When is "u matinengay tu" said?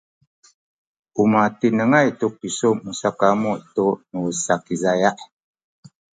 1.21-2.27